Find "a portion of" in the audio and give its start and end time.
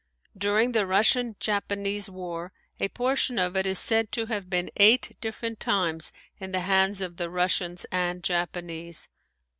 2.79-3.55